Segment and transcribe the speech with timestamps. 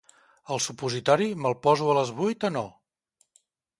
[0.53, 2.65] El supositori me'l poso a les vuit o no?